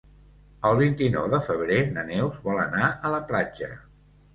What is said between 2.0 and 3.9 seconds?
Neus vol anar a la platja.